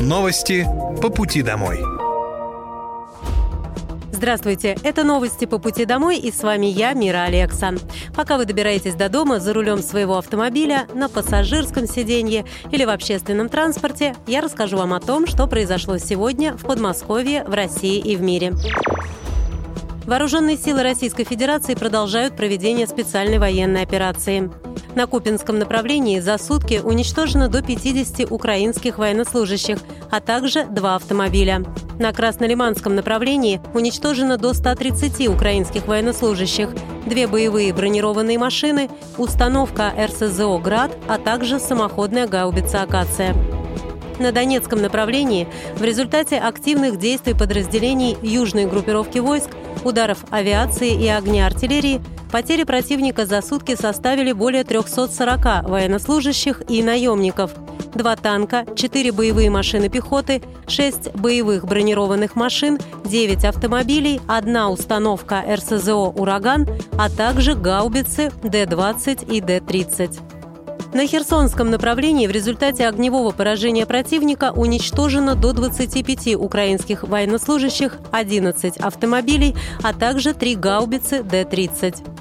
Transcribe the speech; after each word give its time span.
Новости 0.00 0.66
по 1.02 1.10
пути 1.10 1.42
домой. 1.42 1.78
Здравствуйте, 4.10 4.74
это 4.82 5.04
новости 5.04 5.44
по 5.44 5.58
пути 5.58 5.84
домой 5.84 6.16
и 6.16 6.32
с 6.32 6.42
вами 6.42 6.64
я, 6.64 6.94
Мира 6.94 7.24
Алекса. 7.24 7.74
Пока 8.16 8.38
вы 8.38 8.46
добираетесь 8.46 8.94
до 8.94 9.10
дома 9.10 9.40
за 9.40 9.52
рулем 9.52 9.82
своего 9.82 10.16
автомобиля, 10.16 10.86
на 10.94 11.10
пассажирском 11.10 11.86
сиденье 11.86 12.46
или 12.70 12.86
в 12.86 12.88
общественном 12.88 13.50
транспорте, 13.50 14.16
я 14.26 14.40
расскажу 14.40 14.78
вам 14.78 14.94
о 14.94 15.00
том, 15.00 15.26
что 15.26 15.46
произошло 15.46 15.98
сегодня 15.98 16.54
в 16.54 16.64
Подмосковье, 16.64 17.44
в 17.44 17.52
России 17.52 17.98
и 17.98 18.16
в 18.16 18.22
мире. 18.22 18.54
Вооруженные 20.06 20.56
силы 20.56 20.82
Российской 20.82 21.24
Федерации 21.24 21.74
продолжают 21.74 22.38
проведение 22.38 22.86
специальной 22.86 23.38
военной 23.38 23.82
операции. 23.82 24.50
На 24.94 25.06
Купинском 25.06 25.58
направлении 25.58 26.20
за 26.20 26.36
сутки 26.38 26.80
уничтожено 26.82 27.48
до 27.48 27.62
50 27.62 28.30
украинских 28.30 28.98
военнослужащих, 28.98 29.78
а 30.10 30.20
также 30.20 30.64
два 30.64 30.96
автомобиля. 30.96 31.64
На 31.98 32.12
Краснолиманском 32.12 32.94
направлении 32.94 33.60
уничтожено 33.74 34.36
до 34.36 34.52
130 34.52 35.28
украинских 35.28 35.86
военнослужащих, 35.86 36.70
две 37.06 37.26
боевые 37.26 37.72
бронированные 37.72 38.38
машины, 38.38 38.88
установка 39.18 39.92
РСЗО 39.96 40.58
«Град», 40.58 40.96
а 41.08 41.18
также 41.18 41.60
самоходная 41.60 42.26
гаубица 42.26 42.82
«Акация». 42.82 43.36
На 44.18 44.32
Донецком 44.32 44.82
направлении 44.82 45.48
в 45.76 45.82
результате 45.82 46.36
активных 46.36 46.98
действий 46.98 47.32
подразделений 47.32 48.18
южной 48.20 48.66
группировки 48.66 49.18
войск, 49.18 49.50
ударов 49.82 50.24
авиации 50.30 50.92
и 50.92 51.08
огня 51.08 51.46
артиллерии 51.46 52.02
потери 52.30 52.64
противника 52.64 53.26
за 53.26 53.42
сутки 53.42 53.74
составили 53.74 54.32
более 54.32 54.64
340 54.64 55.68
военнослужащих 55.68 56.62
и 56.68 56.82
наемников. 56.82 57.52
Два 57.94 58.16
танка, 58.16 58.64
четыре 58.76 59.12
боевые 59.12 59.50
машины 59.50 59.88
пехоты, 59.88 60.42
шесть 60.68 61.12
боевых 61.14 61.64
бронированных 61.66 62.36
машин, 62.36 62.78
девять 63.04 63.44
автомобилей, 63.44 64.20
одна 64.28 64.70
установка 64.70 65.44
РСЗО 65.46 66.12
«Ураган», 66.16 66.68
а 66.96 67.10
также 67.10 67.54
гаубицы 67.54 68.30
Д-20 68.42 69.30
и 69.30 69.40
Д-30. 69.40 70.20
На 70.92 71.06
Херсонском 71.06 71.70
направлении 71.70 72.26
в 72.26 72.32
результате 72.32 72.86
огневого 72.86 73.30
поражения 73.30 73.86
противника 73.86 74.52
уничтожено 74.54 75.36
до 75.36 75.52
25 75.52 76.34
украинских 76.34 77.04
военнослужащих, 77.04 77.98
11 78.10 78.76
автомобилей, 78.78 79.54
а 79.82 79.92
также 79.92 80.34
3 80.34 80.56
гаубицы 80.56 81.22
Д-30. 81.22 82.19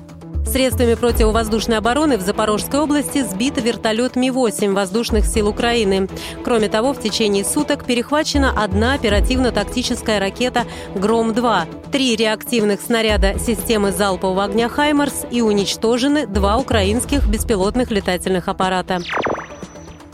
Средствами 0.52 0.96
противовоздушной 0.96 1.78
обороны 1.78 2.18
в 2.18 2.22
Запорожской 2.22 2.80
области 2.80 3.22
сбит 3.22 3.62
вертолет 3.62 4.16
Ми-8 4.16 4.74
воздушных 4.74 5.28
сил 5.28 5.48
Украины. 5.48 6.10
Кроме 6.44 6.70
того, 6.70 6.92
в 6.94 7.00
течение 7.00 7.46
суток 7.46 7.86
перехвачена 7.86 8.52
одна 8.56 8.96
оперативно-тактическая 8.96 10.20
ракета 10.20 10.66
«Гром-2», 10.96 11.92
три 11.92 12.16
реактивных 12.16 12.82
снаряда 12.82 13.38
системы 13.38 13.92
залпового 13.92 14.44
огня 14.44 14.70
«Хаймарс» 14.70 15.28
и 15.30 15.44
уничтожены 15.44 16.26
два 16.26 16.58
украинских 16.58 17.28
беспилотных 17.28 17.92
летательных 17.92 18.48
аппарата. 18.48 19.02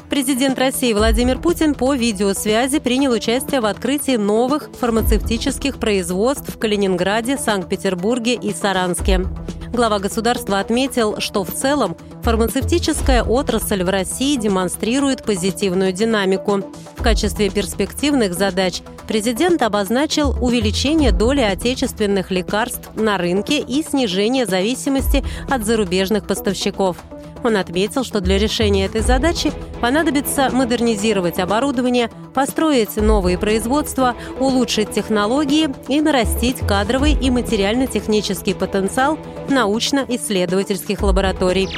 Президент 0.10 0.60
России 0.60 0.92
Владимир 0.92 1.40
Путин 1.40 1.74
по 1.74 1.94
видеосвязи 1.94 2.80
принял 2.80 3.14
участие 3.14 3.62
в 3.62 3.66
открытии 3.66 4.18
новых 4.18 4.70
фармацевтических 4.80 5.78
производств 5.78 6.54
в 6.54 6.60
Калининграде, 6.60 7.38
Санкт-Петербурге 7.38 8.36
и 8.36 8.54
Саранске. 8.54 9.26
Глава 9.72 10.00
государства 10.00 10.60
отметил, 10.60 11.20
что 11.20 11.44
в 11.44 11.52
целом 11.52 11.98
фармацевтическая 12.24 13.24
отрасль 13.24 13.84
в 13.84 13.90
России 13.90 14.38
демонстрирует 14.38 15.24
позитивную 15.24 15.92
динамику. 15.92 16.62
В 16.96 17.04
качестве 17.04 17.50
перспективных 17.50 18.34
задач 18.34 18.82
президент 19.08 19.62
обозначил 19.62 20.36
увеличение 20.42 21.12
доли 21.12 21.42
отечественных 21.42 22.32
лекарств 22.32 22.90
на 22.96 23.18
рынке 23.18 23.60
и 23.60 23.84
снижение 23.84 24.46
зависимости 24.46 25.24
от 25.50 25.66
зарубежных 25.66 26.26
поставщиков. 26.26 26.98
Он 27.46 27.58
отметил, 27.58 28.04
что 28.04 28.22
для 28.22 28.40
решения 28.40 28.86
этой 28.86 29.02
задачи 29.02 29.54
понадобится 29.80 30.50
модернизировать 30.52 31.38
оборудование, 31.38 32.10
построить 32.34 32.96
новые 32.98 33.38
производства, 33.38 34.16
улучшить 34.40 34.92
технологии 34.92 35.70
и 35.88 36.02
нарастить 36.02 36.58
кадровый 36.60 37.14
и 37.14 37.30
материально-технический 37.30 38.56
потенциал 38.56 39.20
научно-исследовательских 39.48 41.04
лабораторий. 41.04 41.70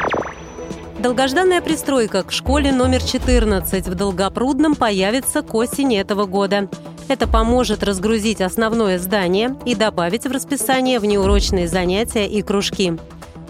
Долгожданная 0.99 1.61
пристройка 1.61 2.23
к 2.23 2.31
школе 2.31 2.71
номер 2.71 3.03
14 3.03 3.87
в 3.87 3.93
Долгопрудном 3.93 4.73
появится 4.73 5.41
к 5.41 5.53
осени 5.53 5.99
этого 5.99 6.25
года. 6.25 6.69
Это 7.09 7.27
поможет 7.27 7.83
разгрузить 7.83 8.39
основное 8.39 8.99
здание 8.99 9.55
и 9.65 9.75
добавить 9.75 10.25
в 10.25 10.31
расписание 10.31 10.99
внеурочные 10.99 11.67
занятия 11.67 12.25
и 12.25 12.41
кружки. 12.41 12.97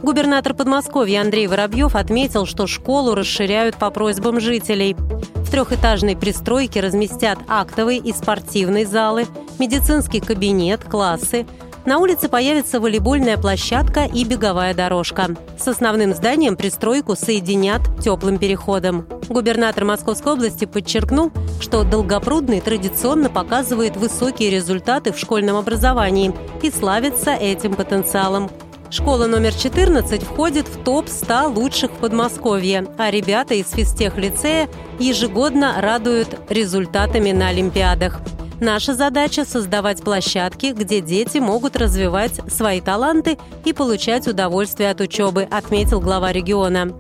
Губернатор 0.03 0.53
Подмосковья 0.53 1.21
Андрей 1.21 1.47
Воробьев 1.47 1.95
отметил, 1.95 2.45
что 2.45 2.67
школу 2.67 3.15
расширяют 3.15 3.77
по 3.77 3.89
просьбам 3.89 4.39
жителей. 4.39 4.95
В 5.35 5.49
трехэтажной 5.49 6.15
пристройке 6.15 6.81
разместят 6.81 7.39
актовый 7.47 7.97
и 7.97 8.13
спортивный 8.13 8.85
залы, 8.85 9.25
медицинский 9.59 10.19
кабинет, 10.19 10.83
классы. 10.83 11.47
На 11.85 11.99
улице 11.99 12.27
появится 12.29 12.79
волейбольная 12.79 13.37
площадка 13.37 14.03
и 14.03 14.23
беговая 14.23 14.73
дорожка. 14.73 15.35
С 15.57 15.67
основным 15.67 16.13
зданием 16.13 16.57
пристройку 16.57 17.15
соединят 17.15 17.81
теплым 18.03 18.37
переходом. 18.37 19.07
Губернатор 19.29 19.85
Московской 19.85 20.33
области 20.33 20.65
подчеркнул, 20.65 21.31
что 21.59 21.83
Долгопрудный 21.83 22.61
традиционно 22.61 23.29
показывает 23.29 23.95
высокие 23.95 24.49
результаты 24.51 25.11
в 25.11 25.17
школьном 25.17 25.55
образовании 25.55 26.33
и 26.61 26.69
славится 26.69 27.31
этим 27.31 27.73
потенциалом. 27.73 28.49
Школа 28.89 29.27
номер 29.27 29.53
14 29.53 30.23
входит 30.23 30.67
в 30.67 30.83
топ-100 30.83 31.53
лучших 31.53 31.91
в 31.91 31.95
Подмосковье, 31.95 32.87
а 32.97 33.11
ребята 33.11 33.53
из 33.53 33.69
физтех-лицея 33.71 34.69
ежегодно 34.97 35.75
радуют 35.81 36.29
результатами 36.49 37.31
на 37.33 37.49
Олимпиадах. 37.49 38.21
Наша 38.61 38.95
задача– 38.95 39.45
создавать 39.45 40.01
площадки, 40.01 40.73
где 40.75 41.01
дети 41.01 41.37
могут 41.37 41.75
развивать 41.75 42.39
свои 42.49 42.81
таланты 42.81 43.37
и 43.65 43.73
получать 43.73 44.27
удовольствие 44.27 44.89
от 44.89 45.01
учебы, 45.01 45.43
отметил 45.43 45.99
глава 45.99 46.31
региона. 46.31 46.93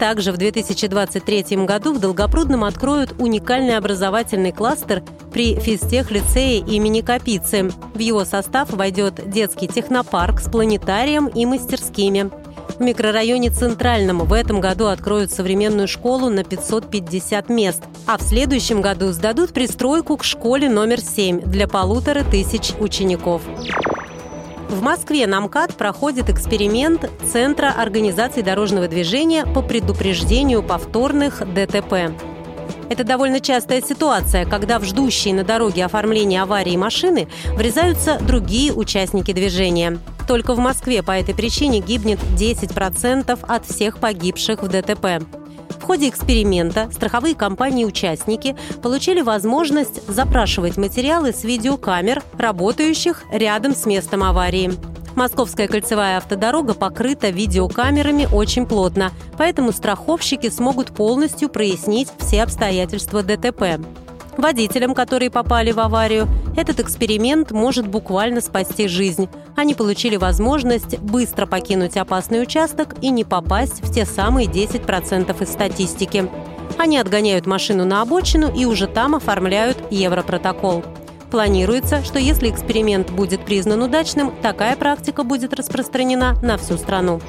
Также 0.00 0.32
в 0.32 0.38
2023 0.38 1.66
году 1.66 1.92
в 1.92 2.00
Долгопрудном 2.00 2.64
откроют 2.64 3.14
уникальный 3.18 3.76
образовательный 3.76 4.50
кластер 4.50 5.02
при 5.30 5.54
физтех-лицее 5.56 6.60
имени 6.60 7.02
Капицы. 7.02 7.70
В 7.92 7.98
его 7.98 8.24
состав 8.24 8.72
войдет 8.72 9.30
детский 9.30 9.68
технопарк 9.68 10.40
с 10.40 10.50
планетарием 10.50 11.26
и 11.26 11.44
мастерскими. 11.44 12.30
В 12.78 12.80
микрорайоне 12.80 13.50
Центральном 13.50 14.20
в 14.20 14.32
этом 14.32 14.62
году 14.62 14.86
откроют 14.86 15.32
современную 15.32 15.86
школу 15.86 16.30
на 16.30 16.44
550 16.44 17.50
мест, 17.50 17.82
а 18.06 18.16
в 18.16 18.22
следующем 18.22 18.80
году 18.80 19.12
сдадут 19.12 19.52
пристройку 19.52 20.16
к 20.16 20.24
школе 20.24 20.70
номер 20.70 21.00
7 21.00 21.42
для 21.42 21.68
полутора 21.68 22.24
тысяч 22.24 22.72
учеников. 22.80 23.42
В 24.70 24.82
Москве 24.82 25.26
на 25.26 25.40
МКАД 25.40 25.74
проходит 25.74 26.30
эксперимент 26.30 27.10
Центра 27.32 27.74
организации 27.76 28.40
дорожного 28.40 28.86
движения 28.86 29.44
по 29.44 29.62
предупреждению 29.62 30.62
повторных 30.62 31.42
ДТП. 31.52 32.14
Это 32.88 33.02
довольно 33.02 33.40
частая 33.40 33.82
ситуация, 33.82 34.44
когда 34.46 34.78
в 34.78 34.84
ждущие 34.84 35.34
на 35.34 35.42
дороге 35.42 35.84
оформления 35.84 36.40
аварии 36.40 36.76
машины 36.76 37.26
врезаются 37.56 38.20
другие 38.20 38.72
участники 38.72 39.32
движения. 39.32 39.98
Только 40.28 40.54
в 40.54 40.58
Москве 40.58 41.02
по 41.02 41.10
этой 41.10 41.34
причине 41.34 41.80
гибнет 41.80 42.20
10% 42.38 43.38
от 43.42 43.66
всех 43.66 43.98
погибших 43.98 44.62
в 44.62 44.68
ДТП. 44.68 45.39
В 45.78 45.82
ходе 45.82 46.08
эксперимента 46.08 46.90
страховые 46.92 47.34
компании-участники 47.34 48.56
получили 48.82 49.20
возможность 49.20 50.06
запрашивать 50.08 50.76
материалы 50.76 51.32
с 51.32 51.44
видеокамер, 51.44 52.22
работающих 52.36 53.24
рядом 53.32 53.74
с 53.74 53.86
местом 53.86 54.22
аварии. 54.22 54.72
Московская 55.16 55.68
кольцевая 55.68 56.18
автодорога 56.18 56.74
покрыта 56.74 57.30
видеокамерами 57.30 58.28
очень 58.32 58.66
плотно, 58.66 59.12
поэтому 59.36 59.72
страховщики 59.72 60.48
смогут 60.50 60.94
полностью 60.94 61.48
прояснить 61.48 62.08
все 62.18 62.42
обстоятельства 62.42 63.22
ДТП. 63.22 63.80
Водителям, 64.36 64.94
которые 64.94 65.30
попали 65.30 65.72
в 65.72 65.80
аварию, 65.80 66.28
этот 66.56 66.80
эксперимент 66.80 67.50
может 67.50 67.86
буквально 67.86 68.40
спасти 68.40 68.88
жизнь. 68.88 69.28
Они 69.56 69.74
получили 69.74 70.16
возможность 70.16 70.98
быстро 70.98 71.46
покинуть 71.46 71.96
опасный 71.96 72.42
участок 72.42 72.94
и 73.02 73.10
не 73.10 73.24
попасть 73.24 73.82
в 73.82 73.92
те 73.92 74.04
самые 74.04 74.46
10% 74.48 75.42
из 75.42 75.48
статистики. 75.48 76.28
Они 76.78 76.98
отгоняют 76.98 77.46
машину 77.46 77.84
на 77.84 78.02
обочину 78.02 78.50
и 78.54 78.64
уже 78.64 78.86
там 78.86 79.14
оформляют 79.14 79.78
Европротокол. 79.90 80.84
Планируется, 81.30 82.02
что 82.02 82.18
если 82.18 82.50
эксперимент 82.50 83.10
будет 83.10 83.44
признан 83.44 83.82
удачным, 83.82 84.32
такая 84.42 84.76
практика 84.76 85.22
будет 85.22 85.54
распространена 85.54 86.36
на 86.42 86.56
всю 86.56 86.76
страну. 86.76 87.20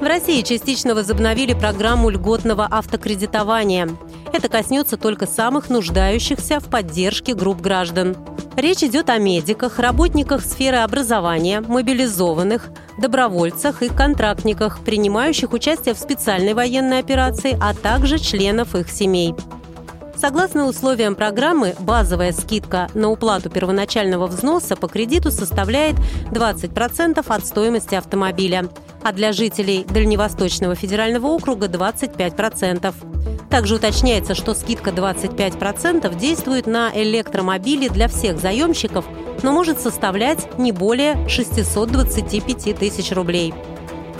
В 0.00 0.04
России 0.04 0.42
частично 0.42 0.94
возобновили 0.94 1.54
программу 1.54 2.10
льготного 2.10 2.66
автокредитования. 2.70 3.88
Это 4.36 4.50
коснется 4.50 4.98
только 4.98 5.26
самых 5.26 5.70
нуждающихся 5.70 6.60
в 6.60 6.68
поддержке 6.68 7.32
групп 7.32 7.62
граждан. 7.62 8.14
Речь 8.54 8.82
идет 8.82 9.08
о 9.08 9.16
медиках, 9.16 9.78
работниках 9.78 10.44
сферы 10.44 10.76
образования, 10.76 11.62
мобилизованных, 11.62 12.68
добровольцах 12.98 13.82
и 13.82 13.88
контрактниках, 13.88 14.80
принимающих 14.80 15.54
участие 15.54 15.94
в 15.94 15.98
специальной 15.98 16.52
военной 16.52 16.98
операции, 16.98 17.58
а 17.58 17.72
также 17.72 18.18
членов 18.18 18.74
их 18.74 18.90
семей. 18.90 19.34
Согласно 20.16 20.66
условиям 20.66 21.14
программы, 21.14 21.74
базовая 21.78 22.32
скидка 22.32 22.88
на 22.92 23.08
уплату 23.08 23.48
первоначального 23.48 24.26
взноса 24.26 24.76
по 24.76 24.86
кредиту 24.86 25.30
составляет 25.30 25.96
20% 26.30 27.24
от 27.26 27.46
стоимости 27.46 27.94
автомобиля, 27.94 28.68
а 29.02 29.12
для 29.12 29.32
жителей 29.32 29.86
Дальневосточного 29.88 30.74
федерального 30.74 31.26
округа 31.26 31.68
25%. 31.68 32.92
Также 33.56 33.76
уточняется, 33.76 34.34
что 34.34 34.52
скидка 34.52 34.90
25% 34.90 36.14
действует 36.18 36.66
на 36.66 36.90
электромобили 36.94 37.88
для 37.88 38.06
всех 38.06 38.38
заемщиков, 38.38 39.06
но 39.42 39.50
может 39.50 39.80
составлять 39.80 40.58
не 40.58 40.72
более 40.72 41.26
625 41.26 42.78
тысяч 42.78 43.12
рублей 43.12 43.54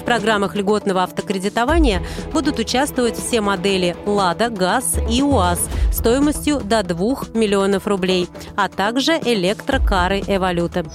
программах 0.07 0.55
льготного 0.55 1.03
автокредитования 1.03 2.03
будут 2.33 2.59
участвовать 2.59 3.19
все 3.19 3.43
модели 3.43 3.95
«Лада», 4.07 4.49
«ГАЗ» 4.49 4.99
и 5.11 5.21
«УАЗ» 5.21 5.69
стоимостью 5.93 6.61
до 6.61 6.83
2 6.83 7.35
миллионов 7.35 7.87
рублей, 7.87 8.29
а 8.57 8.69
также 8.69 9.19
электрокары 9.19 10.23
«Эволюта». 10.27 10.87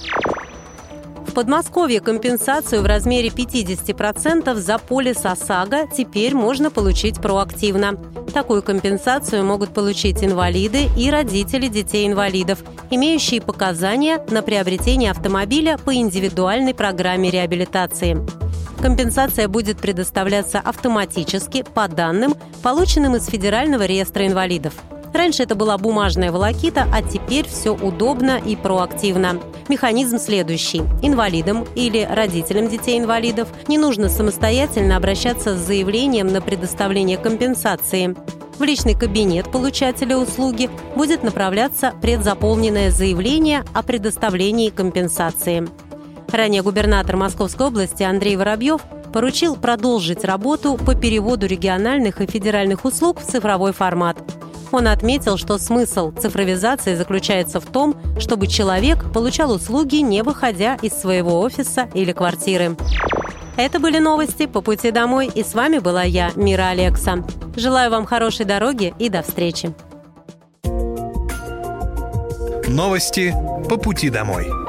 В 1.32 1.34
Подмосковье 1.34 2.00
компенсацию 2.00 2.82
в 2.82 2.84
размере 2.84 3.30
50% 3.30 4.54
за 4.54 4.76
полис 4.76 5.24
ОСАГО 5.24 5.88
теперь 5.90 6.34
можно 6.34 6.70
получить 6.70 7.22
проактивно. 7.22 7.94
Такую 8.34 8.62
компенсацию 8.62 9.42
могут 9.42 9.72
получить 9.72 10.22
инвалиды 10.22 10.90
и 10.94 11.10
родители 11.10 11.68
детей-инвалидов, 11.68 12.58
имеющие 12.90 13.40
показания 13.40 14.22
на 14.28 14.42
приобретение 14.42 15.10
автомобиля 15.10 15.78
по 15.78 15.94
индивидуальной 15.94 16.74
программе 16.74 17.30
реабилитации. 17.30 18.18
Компенсация 18.82 19.48
будет 19.48 19.78
предоставляться 19.78 20.60
автоматически 20.60 21.62
по 21.62 21.88
данным, 21.88 22.34
полученным 22.62 23.16
из 23.16 23.24
Федерального 23.24 23.86
реестра 23.86 24.26
инвалидов. 24.26 24.74
Раньше 25.14 25.44
это 25.44 25.54
была 25.54 25.78
бумажная 25.78 26.30
волокита, 26.30 26.86
а 26.92 27.00
теперь 27.00 27.48
все 27.48 27.74
удобно 27.74 28.38
и 28.38 28.54
проактивно. 28.54 29.40
Механизм 29.68 30.18
следующий. 30.18 30.82
Инвалидам 31.02 31.64
или 31.74 32.06
родителям 32.10 32.68
детей-инвалидов 32.68 33.48
не 33.68 33.78
нужно 33.78 34.08
самостоятельно 34.08 34.96
обращаться 34.96 35.56
с 35.56 35.60
заявлением 35.60 36.26
на 36.26 36.40
предоставление 36.40 37.16
компенсации. 37.16 38.14
В 38.58 38.62
личный 38.64 38.94
кабинет 38.94 39.50
получателя 39.50 40.16
услуги 40.18 40.68
будет 40.94 41.22
направляться 41.22 41.94
предзаполненное 42.02 42.90
заявление 42.90 43.64
о 43.72 43.82
предоставлении 43.82 44.70
компенсации. 44.70 45.68
Ранее 46.30 46.62
губернатор 46.62 47.16
Московской 47.16 47.66
области 47.66 48.02
Андрей 48.02 48.36
Воробьев 48.36 48.80
поручил 49.12 49.56
продолжить 49.56 50.24
работу 50.24 50.76
по 50.76 50.94
переводу 50.94 51.46
региональных 51.46 52.20
и 52.20 52.26
федеральных 52.26 52.84
услуг 52.84 53.20
в 53.20 53.26
цифровой 53.30 53.72
формат. 53.72 54.16
Он 54.72 54.88
отметил, 54.88 55.36
что 55.36 55.58
смысл 55.58 56.12
цифровизации 56.12 56.94
заключается 56.94 57.60
в 57.60 57.66
том, 57.66 57.94
чтобы 58.18 58.46
человек 58.46 59.12
получал 59.12 59.52
услуги, 59.52 59.96
не 59.96 60.22
выходя 60.22 60.76
из 60.76 60.92
своего 60.92 61.40
офиса 61.40 61.88
или 61.94 62.12
квартиры. 62.12 62.76
Это 63.56 63.78
были 63.78 63.98
новости 63.98 64.46
по 64.46 64.62
пути 64.62 64.90
домой, 64.90 65.30
и 65.32 65.44
с 65.44 65.54
вами 65.54 65.78
была 65.78 66.02
я, 66.04 66.30
Мира 66.36 66.68
Алекса. 66.68 67.22
Желаю 67.54 67.90
вам 67.90 68.06
хорошей 68.06 68.46
дороги 68.46 68.94
и 68.98 69.10
до 69.10 69.22
встречи. 69.22 69.74
Новости 72.66 73.34
по 73.68 73.76
пути 73.76 74.08
домой. 74.08 74.61